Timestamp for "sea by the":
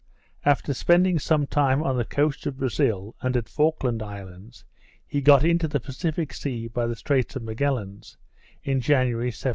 6.33-6.95